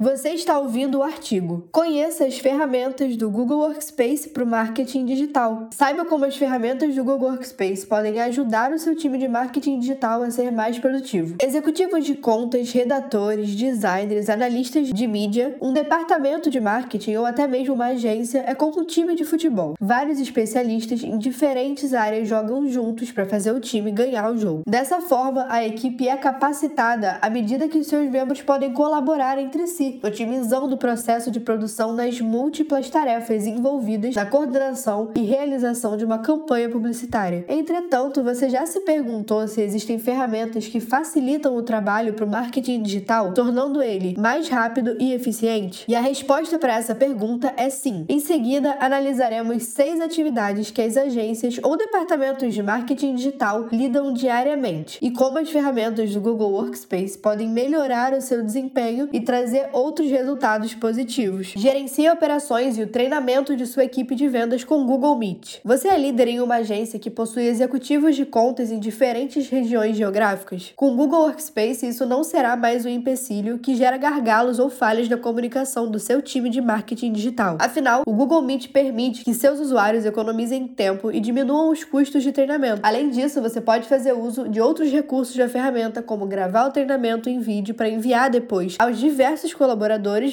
Você 0.00 0.28
está 0.28 0.56
ouvindo 0.56 0.98
o 0.98 1.02
artigo. 1.02 1.68
Conheça 1.72 2.24
as 2.24 2.38
ferramentas 2.38 3.16
do 3.16 3.28
Google 3.28 3.58
Workspace 3.58 4.28
para 4.28 4.44
o 4.44 4.46
marketing 4.46 5.04
digital. 5.04 5.70
Saiba 5.74 6.04
como 6.04 6.24
as 6.24 6.36
ferramentas 6.36 6.94
do 6.94 7.02
Google 7.02 7.30
Workspace 7.30 7.84
podem 7.84 8.20
ajudar 8.20 8.72
o 8.72 8.78
seu 8.78 8.94
time 8.94 9.18
de 9.18 9.26
marketing 9.26 9.80
digital 9.80 10.22
a 10.22 10.30
ser 10.30 10.52
mais 10.52 10.78
produtivo. 10.78 11.34
Executivos 11.42 12.04
de 12.04 12.14
contas, 12.14 12.70
redatores, 12.70 13.56
designers, 13.56 14.30
analistas 14.30 14.92
de 14.92 15.06
mídia, 15.08 15.56
um 15.60 15.72
departamento 15.72 16.48
de 16.48 16.60
marketing 16.60 17.16
ou 17.16 17.26
até 17.26 17.48
mesmo 17.48 17.74
uma 17.74 17.86
agência 17.86 18.44
é 18.46 18.54
como 18.54 18.78
um 18.78 18.84
time 18.84 19.16
de 19.16 19.24
futebol. 19.24 19.74
Vários 19.80 20.20
especialistas 20.20 21.02
em 21.02 21.18
diferentes 21.18 21.92
áreas 21.92 22.28
jogam 22.28 22.68
juntos 22.68 23.10
para 23.10 23.26
fazer 23.26 23.50
o 23.50 23.58
time 23.58 23.90
ganhar 23.90 24.30
o 24.30 24.38
jogo. 24.38 24.62
Dessa 24.64 25.00
forma, 25.00 25.44
a 25.48 25.66
equipe 25.66 26.06
é 26.06 26.16
capacitada 26.16 27.18
à 27.20 27.28
medida 27.28 27.66
que 27.66 27.82
seus 27.82 28.08
membros 28.08 28.40
podem 28.40 28.72
colaborar 28.72 29.40
entre 29.40 29.66
si 29.66 29.87
otimizando 30.02 30.74
o 30.74 30.78
processo 30.78 31.30
de 31.30 31.40
produção 31.40 31.92
nas 31.92 32.20
múltiplas 32.20 32.90
tarefas 32.90 33.46
envolvidas 33.46 34.14
na 34.14 34.26
coordenação 34.26 35.10
e 35.14 35.22
realização 35.22 35.96
de 35.96 36.04
uma 36.04 36.18
campanha 36.18 36.68
publicitária. 36.68 37.44
Entretanto, 37.48 38.22
você 38.22 38.48
já 38.48 38.66
se 38.66 38.80
perguntou 38.80 39.46
se 39.48 39.60
existem 39.60 39.98
ferramentas 39.98 40.66
que 40.66 40.80
facilitam 40.80 41.56
o 41.56 41.62
trabalho 41.62 42.14
para 42.14 42.24
o 42.24 42.28
marketing 42.28 42.82
digital, 42.82 43.32
tornando 43.32 43.82
ele 43.82 44.14
mais 44.18 44.48
rápido 44.48 44.96
e 44.98 45.12
eficiente? 45.12 45.84
E 45.88 45.94
a 45.94 46.00
resposta 46.00 46.58
para 46.58 46.74
essa 46.74 46.94
pergunta 46.94 47.52
é 47.56 47.70
sim. 47.70 48.04
Em 48.08 48.20
seguida, 48.20 48.76
analisaremos 48.80 49.64
seis 49.64 50.00
atividades 50.00 50.70
que 50.70 50.82
as 50.82 50.96
agências 50.96 51.58
ou 51.62 51.76
departamentos 51.76 52.54
de 52.54 52.62
marketing 52.62 53.14
digital 53.14 53.68
lidam 53.72 54.12
diariamente 54.12 54.98
e 55.00 55.10
como 55.10 55.38
as 55.38 55.50
ferramentas 55.50 56.12
do 56.12 56.20
Google 56.20 56.52
Workspace 56.52 57.18
podem 57.18 57.48
melhorar 57.48 58.12
o 58.12 58.20
seu 58.20 58.42
desempenho 58.42 59.08
e 59.12 59.20
trazer 59.20 59.70
outros 59.78 60.10
resultados 60.10 60.74
positivos. 60.74 61.52
Gerencie 61.56 62.10
operações 62.10 62.76
e 62.76 62.82
o 62.82 62.86
treinamento 62.88 63.54
de 63.54 63.64
sua 63.64 63.84
equipe 63.84 64.14
de 64.16 64.26
vendas 64.26 64.64
com 64.64 64.84
Google 64.84 65.16
Meet. 65.16 65.60
Você 65.64 65.86
é 65.86 65.96
líder 65.96 66.28
em 66.28 66.40
uma 66.40 66.56
agência 66.56 66.98
que 66.98 67.08
possui 67.08 67.46
executivos 67.46 68.16
de 68.16 68.26
contas 68.26 68.72
em 68.72 68.80
diferentes 68.80 69.48
regiões 69.48 69.96
geográficas? 69.96 70.72
Com 70.74 70.96
Google 70.96 71.22
Workspace, 71.22 71.86
isso 71.86 72.04
não 72.04 72.24
será 72.24 72.56
mais 72.56 72.84
um 72.84 72.88
empecilho 72.88 73.58
que 73.58 73.76
gera 73.76 73.96
gargalos 73.96 74.58
ou 74.58 74.68
falhas 74.68 75.08
na 75.08 75.16
comunicação 75.16 75.88
do 75.88 76.00
seu 76.00 76.20
time 76.20 76.50
de 76.50 76.60
marketing 76.60 77.12
digital. 77.12 77.56
Afinal, 77.60 78.02
o 78.04 78.12
Google 78.12 78.42
Meet 78.42 78.72
permite 78.72 79.24
que 79.24 79.32
seus 79.32 79.60
usuários 79.60 80.04
economizem 80.04 80.66
tempo 80.66 81.12
e 81.12 81.20
diminuam 81.20 81.70
os 81.70 81.84
custos 81.84 82.24
de 82.24 82.32
treinamento. 82.32 82.80
Além 82.82 83.10
disso, 83.10 83.40
você 83.40 83.60
pode 83.60 83.86
fazer 83.86 84.12
uso 84.12 84.48
de 84.48 84.60
outros 84.60 84.90
recursos 84.90 85.36
da 85.36 85.48
ferramenta, 85.48 86.02
como 86.02 86.26
gravar 86.26 86.66
o 86.66 86.72
treinamento 86.72 87.30
em 87.30 87.38
vídeo 87.38 87.76
para 87.76 87.88
enviar 87.88 88.28
depois 88.28 88.74
aos 88.80 88.98
diversos 88.98 89.54
colaboradores 89.54 89.67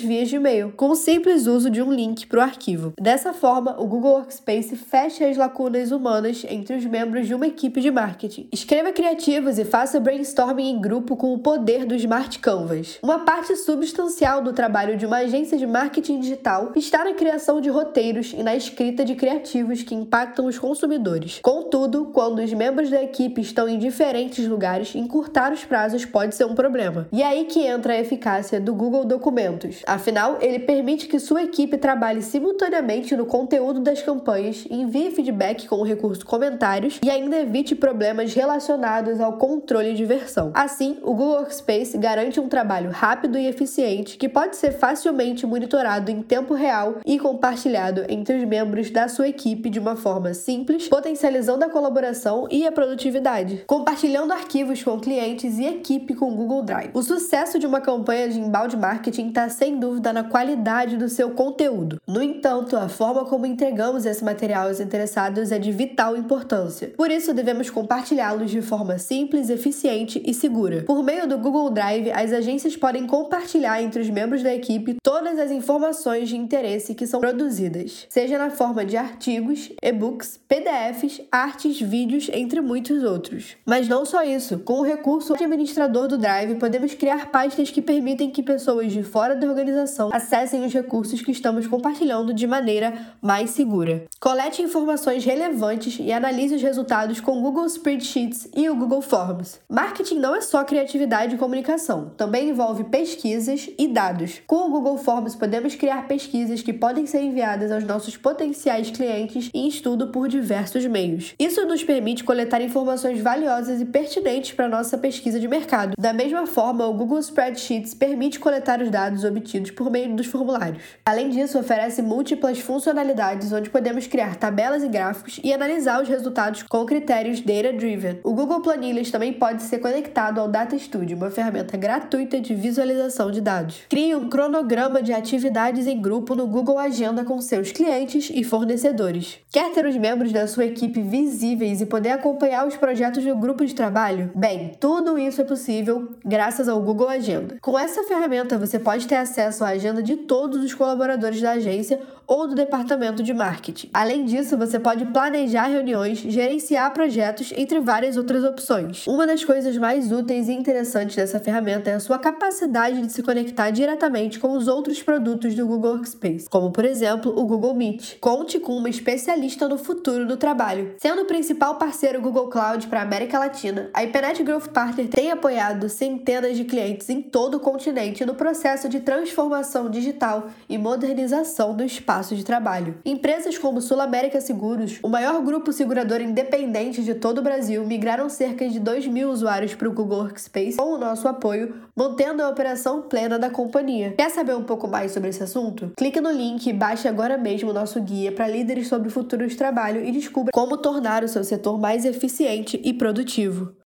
via 0.02 0.26
Gmail, 0.26 0.74
com 0.76 0.90
o 0.90 0.96
simples 0.96 1.46
uso 1.46 1.70
de 1.70 1.82
um 1.82 1.92
link 1.92 2.26
para 2.28 2.40
o 2.40 2.42
arquivo. 2.42 2.94
Dessa 3.00 3.34
forma, 3.34 3.76
o 3.80 3.86
Google 3.86 4.14
Workspace 4.14 4.76
fecha 4.76 5.28
as 5.28 5.38
lacunas 5.38 5.92
humanas 5.92 6.46
entre 6.50 6.76
os 6.76 6.86
membros 6.86 7.28
de 7.28 7.36
uma 7.36 7.46
equipe 7.46 7.82
de 7.82 7.92
marketing. 7.92 8.48
Escreva 8.52 8.92
criativos 8.92 9.60
e 9.60 9.66
faça 9.66 10.00
brainstorming 10.00 10.70
em 10.70 10.82
grupo 10.82 11.16
com 11.16 11.34
o 11.34 11.40
poder 11.40 11.86
do 11.86 11.94
Smart 11.96 12.40
Canvas. 12.40 12.98
Uma 13.04 13.20
parte 13.20 13.56
substancial 13.56 14.42
do 14.42 14.54
trabalho 14.54 14.98
de 14.98 15.06
uma 15.06 15.18
agência 15.18 15.58
de 15.58 15.68
marketing 15.68 16.20
digital 16.20 16.72
está 16.76 17.04
na 17.04 17.14
criação 17.14 17.60
de 17.62 17.70
roteiros 17.70 18.34
e 18.34 18.42
na 18.42 18.56
escrita 18.56 19.04
de 19.04 19.16
criativos 19.16 19.84
que 19.84 19.94
impactam 19.94 20.46
os 20.46 20.58
consumidores. 20.58 21.40
Contudo, 21.42 22.06
quando 22.14 22.40
os 22.40 22.54
membros 22.54 22.90
da 22.90 23.04
equipe 23.04 23.42
estão 23.42 23.68
em 23.68 23.78
diferentes 23.78 24.48
lugares, 24.48 24.96
encurtar 24.96 25.54
os 25.54 25.64
prazos 25.64 26.06
pode 26.06 26.36
ser 26.36 26.46
um 26.46 26.56
problema. 26.56 27.08
E 27.12 27.22
é 27.22 27.28
aí 27.28 27.46
que 27.46 27.60
entra 27.62 27.94
a 27.94 28.00
eficácia 28.00 28.60
do 28.60 28.74
Google 28.74 29.06
Documentos 29.06 29.25
documentos. 29.26 29.82
Afinal, 29.88 30.38
ele 30.40 30.60
permite 30.60 31.08
que 31.08 31.20
sua 31.20 31.42
equipe 31.42 31.78
trabalhe 31.78 32.22
simultaneamente 32.22 33.16
no 33.16 33.26
conteúdo 33.26 33.80
das 33.80 34.04
campanhas, 34.04 34.68
envie 34.70 35.10
feedback 35.10 35.68
com 35.68 35.78
o 35.78 35.84
recurso 35.84 36.24
comentários 36.24 37.00
e 37.04 37.10
ainda 37.10 37.38
evite 37.38 37.74
problemas 37.74 38.36
relacionados 38.36 39.20
ao 39.20 39.34
controle 39.34 39.94
de 39.94 40.06
versão. 40.06 40.52
Assim, 40.54 41.00
o 41.02 41.16
Google 41.16 41.38
Workspace 41.38 41.98
garante 41.98 42.40
um 42.40 42.48
trabalho 42.48 42.92
rápido 42.92 43.40
e 43.40 43.48
eficiente 43.48 44.16
que 44.18 44.30
pode 44.30 44.58
ser 44.58 44.74
facilmente 44.74 45.46
monitorado 45.48 46.12
em 46.12 46.22
tempo 46.22 46.54
real 46.54 46.98
e 47.04 47.18
compartilhado 47.18 48.06
entre 48.08 48.38
os 48.38 48.44
membros 48.46 48.92
da 48.92 49.08
sua 49.08 49.28
equipe 49.28 49.72
de 49.72 49.80
uma 49.80 49.96
forma 49.96 50.36
simples, 50.36 50.88
potencializando 50.88 51.66
a 51.66 51.70
colaboração 51.70 52.48
e 52.52 52.68
a 52.68 52.72
produtividade, 52.72 53.64
compartilhando 53.66 54.32
arquivos 54.34 54.84
com 54.84 55.00
clientes 55.00 55.58
e 55.58 55.66
equipe 55.66 56.14
com 56.14 56.32
o 56.32 56.36
Google 56.36 56.62
Drive. 56.62 56.92
O 56.94 57.02
sucesso 57.02 57.58
de 57.58 57.66
uma 57.66 57.82
campanha 57.82 58.30
de 58.30 58.40
inbound 58.40 58.78
marketing 58.78 59.15
marketing 59.16 59.30
está 59.30 59.50
sem 59.50 59.80
dúvida 59.80 60.12
na 60.12 60.24
qualidade 60.24 60.98
do 60.98 61.08
seu 61.08 61.32
conteúdo. 61.32 62.02
No 62.06 62.22
entanto, 62.22 62.76
a 62.76 62.90
forma 62.90 63.26
como 63.26 63.46
entregamos 63.46 64.06
esse 64.06 64.24
material 64.24 64.68
aos 64.68 64.80
interessados 64.80 65.52
é 65.52 65.60
de 65.60 65.72
vital 65.72 66.18
importância. 66.18 66.94
Por 66.98 67.10
isso, 67.10 67.34
devemos 67.34 67.70
compartilhá-los 67.70 68.52
de 68.52 68.62
forma 68.62 68.98
simples, 68.98 69.50
eficiente 69.50 70.22
e 70.26 70.34
segura. 70.34 70.84
Por 70.84 71.04
meio 71.04 71.28
do 71.28 71.38
Google 71.38 71.70
Drive, 71.70 72.12
as 72.12 72.34
agências 72.34 72.76
podem 72.76 73.08
compartilhar 73.08 73.82
entre 73.82 74.02
os 74.02 74.10
membros 74.10 74.44
da 74.44 74.54
equipe 74.54 74.98
todas 75.02 75.40
as 75.40 75.52
informações 75.52 76.30
de 76.30 76.36
interesse 76.36 76.96
que 76.96 77.08
são 77.08 77.20
produzidas, 77.20 78.06
seja 78.10 78.38
na 78.38 78.50
forma 78.50 78.86
de 78.86 78.98
artigos, 78.98 79.72
e-books, 79.82 80.40
PDFs, 80.48 81.22
artes, 81.32 81.80
vídeos, 81.80 82.30
entre 82.34 82.60
muitos 82.62 83.04
outros. 83.04 83.56
Mas 83.66 83.88
não 83.88 84.06
só 84.06 84.24
isso, 84.24 84.60
com 84.60 84.80
o 84.80 84.84
recurso 84.84 85.34
administrador 85.34 86.08
do 86.08 86.18
Drive, 86.18 86.56
podemos 86.56 86.94
criar 86.94 87.32
pastas 87.32 87.72
que 87.72 87.82
permitem 87.82 88.30
que 88.30 88.44
pessoas 88.44 88.92
de 88.92 89.05
fora 89.06 89.36
da 89.36 89.48
organização 89.48 90.10
acessem 90.12 90.66
os 90.66 90.74
recursos 90.74 91.22
que 91.22 91.32
estamos 91.32 91.68
compartilhando 91.68 92.34
de 92.34 92.46
maneira 92.46 92.94
mais 93.22 93.52
segura. 93.52 94.06
Colete 94.20 94.62
informações 94.62 95.24
relevantes 95.24 95.98
e 96.00 96.12
analise 96.12 96.56
os 96.56 96.62
resultados 96.62 97.22
com 97.22 97.42
Google 97.42 97.66
Spreadsheets 97.68 98.50
e 98.56 98.70
o 98.70 98.76
Google 98.76 99.02
Forms. 99.02 99.60
Marketing 99.70 100.20
não 100.20 100.36
é 100.36 100.42
só 100.42 100.64
criatividade 100.64 101.36
e 101.36 101.38
comunicação, 101.38 102.12
também 102.18 102.50
envolve 102.50 102.86
pesquisas 102.86 103.70
e 103.78 103.88
dados. 103.88 104.42
Com 104.48 104.68
o 104.68 104.72
Google 104.72 104.98
Forms 104.98 105.36
podemos 105.36 105.76
criar 105.76 106.08
pesquisas 106.08 106.62
que 106.62 106.74
podem 106.74 107.06
ser 107.06 107.22
enviadas 107.22 107.72
aos 107.72 107.84
nossos 107.84 108.18
potenciais 108.18 108.90
clientes 108.90 109.50
em 109.54 109.68
estudo 109.68 110.08
por 110.08 110.28
diversos 110.28 110.86
meios. 110.86 111.36
Isso 111.40 111.66
nos 111.66 111.84
permite 111.84 112.24
coletar 112.24 112.62
informações 112.62 113.22
valiosas 113.22 113.80
e 113.80 113.86
pertinentes 113.86 114.54
para 114.54 114.68
nossa 114.68 114.98
pesquisa 114.98 115.40
de 115.40 115.48
mercado. 115.48 115.94
Da 115.98 116.14
mesma 116.14 116.48
forma, 116.48 116.86
o 116.88 116.94
Google 116.94 117.20
Spreadsheets 117.20 117.94
permite 117.94 118.40
coletar 118.40 118.82
os 118.82 118.90
dados 118.96 119.26
obtidos 119.26 119.72
por 119.72 119.92
meio 119.92 120.16
dos 120.16 120.28
formulários. 120.28 120.82
Além 121.06 121.30
disso, 121.30 121.60
oferece 121.60 122.02
múltiplas 122.02 122.60
funcionalidades 122.60 123.52
onde 123.52 123.70
podemos 123.70 124.08
criar 124.08 124.38
tabelas 124.38 124.84
e 124.84 124.88
gráficos 124.88 125.38
e 125.44 125.54
analisar 125.54 126.02
os 126.02 126.08
resultados 126.08 126.64
com 126.64 126.86
critérios 126.86 127.42
data-driven. 127.42 128.22
O 128.24 128.34
Google 128.34 128.62
Planilhas 128.62 129.12
também 129.12 129.34
pode 129.34 129.64
ser 129.64 129.80
conectado 129.80 130.40
ao 130.40 130.48
Data 130.48 130.80
Studio, 130.80 131.18
uma 131.18 131.30
ferramenta 131.30 131.76
gratuita 131.76 132.40
de 132.40 132.56
visualização 132.56 133.30
de 133.32 133.42
dados. 133.42 133.82
Crie 133.90 134.16
um 134.16 134.30
cronograma 134.30 135.04
de 135.04 135.12
atividades 135.12 135.88
em 135.88 136.02
grupo 136.02 136.34
no 136.34 136.48
Google 136.48 136.80
Agenda 136.80 137.26
com 137.26 137.42
seus 137.42 137.74
clientes 137.74 138.32
e 138.34 138.46
fornecedores. 138.46 139.40
Quer 139.52 139.74
ter 139.74 139.86
os 139.86 139.98
membros 139.98 140.32
da 140.32 140.48
sua 140.48 140.64
equipe 140.64 141.02
visíveis 141.02 141.82
e 141.82 141.86
poder 141.86 142.12
acompanhar 142.12 142.66
os 142.66 142.78
projetos 142.78 143.26
do 143.26 143.36
grupo 143.36 143.66
de 143.66 143.76
trabalho? 143.76 144.32
Bem, 144.34 144.72
tudo 144.80 145.20
isso 145.20 145.42
é 145.42 145.44
possível 145.44 146.16
graças 146.24 146.70
ao 146.70 146.82
Google 146.82 147.10
Agenda. 147.10 147.58
Com 147.62 147.78
essa 147.78 148.04
ferramenta, 148.04 148.58
você 148.58 148.80
pode 148.86 149.08
ter 149.08 149.16
acesso 149.16 149.66
à 149.66 149.70
agenda 149.70 150.02
de 150.02 150.16
todos 150.16 150.64
os 150.64 150.74
colaboradores 150.74 151.42
da 151.42 151.54
agência 151.54 152.00
ou 152.28 152.48
do 152.48 152.56
departamento 152.56 153.24
de 153.24 153.34
marketing. 153.34 153.90
Além 153.94 154.26
disso, 154.26 154.58
você 154.58 154.80
pode 154.80 155.06
planejar 155.06 155.68
reuniões, 155.68 156.20
gerenciar 156.20 156.94
projetos, 156.94 157.54
entre 157.56 157.80
várias 157.80 158.18
outras 158.18 158.44
opções. 158.44 159.06
Uma 159.08 159.28
das 159.28 159.44
coisas 159.44 159.78
mais 159.78 160.12
úteis 160.12 160.48
e 160.48 160.54
interessantes 160.54 161.16
dessa 161.16 161.40
ferramenta 161.40 161.90
é 161.90 161.96
a 161.96 162.00
sua 162.00 162.18
capacidade 162.18 163.02
de 163.02 163.12
se 163.12 163.22
conectar 163.22 163.70
diretamente 163.72 164.40
com 164.40 164.52
os 164.52 164.68
outros 164.68 165.02
produtos 165.02 165.54
do 165.56 165.66
Google 165.66 165.94
Workspace, 165.96 166.50
como 166.50 166.72
por 166.72 166.86
exemplo 166.86 167.32
o 167.38 167.46
Google 167.46 167.74
Meet. 167.74 168.18
Conte 168.20 168.60
com 168.60 168.76
uma 168.76 168.90
especialista 168.90 169.68
no 169.68 169.78
futuro 169.78 170.26
do 170.26 170.38
trabalho. 170.38 170.96
Sendo 170.98 171.22
o 171.22 171.26
principal 171.26 171.76
parceiro 171.76 172.22
Google 172.22 172.50
Cloud 172.50 172.88
para 172.88 173.00
a 173.02 173.04
América 173.04 173.40
Latina, 173.40 173.90
a 173.94 174.04
IPNET 174.04 174.44
Growth 174.44 174.70
Partner 174.70 175.08
tem 175.08 175.32
apoiado 175.32 175.90
centenas 175.90 176.58
de 176.58 176.64
clientes 176.64 177.10
em 177.10 177.22
todo 177.22 177.56
o 177.56 177.60
continente 177.60 178.26
no 178.26 178.36
processo 178.36 178.90
de 178.90 179.00
transformação 179.00 179.90
digital 179.90 180.50
e 180.68 180.78
modernização 180.78 181.76
do 181.76 181.84
espaço 182.16 182.36
de 182.36 182.46
trabalho. 182.46 182.96
Empresas 183.06 183.58
como 183.58 183.82
Sul 183.82 184.00
América 184.00 184.40
Seguros, 184.40 185.00
o 185.04 185.10
maior 185.10 185.42
grupo 185.42 185.74
segurador 185.74 186.22
independente 186.22 187.04
de 187.04 187.14
todo 187.14 187.40
o 187.40 187.42
Brasil, 187.42 187.86
migraram 187.86 188.30
cerca 188.30 188.68
de 188.70 188.80
2 188.80 189.08
mil 189.08 189.30
usuários 189.30 189.76
para 189.76 189.90
o 189.90 189.92
Google 189.92 190.20
Workspace 190.20 190.78
com 190.78 190.94
o 190.94 190.98
nosso 190.98 191.28
apoio, 191.28 191.76
mantendo 191.96 192.42
a 192.42 192.50
operação 192.50 193.02
plena 193.02 193.38
da 193.38 193.50
companhia. 193.50 194.14
Quer 194.18 194.30
saber 194.30 194.56
um 194.56 194.64
pouco 194.64 194.88
mais 194.88 195.12
sobre 195.12 195.30
esse 195.30 195.44
assunto? 195.44 195.92
Clique 195.98 196.22
no 196.22 196.32
link 196.32 196.68
e 196.68 196.74
baixe 196.74 197.08
agora 197.08 197.38
mesmo 197.38 197.72
o 197.72 197.74
nosso 197.74 198.00
guia 198.02 198.32
para 198.32 198.48
líderes 198.48 198.88
sobre 198.88 199.10
o 199.10 199.12
futuro 199.12 199.46
de 199.46 199.56
trabalho 199.56 200.04
e 200.04 200.12
descubra 200.12 200.52
como 200.54 200.78
tornar 200.78 201.24
o 201.24 201.28
seu 201.28 201.44
setor 201.44 201.78
mais 201.78 202.06
eficiente 202.06 202.80
e 202.84 202.94
produtivo. 202.94 203.74